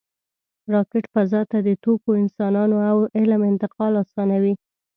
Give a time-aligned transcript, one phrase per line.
[0.73, 4.53] راکټ فضا ته د توکو، انسانانو او علم انتقال آسانوي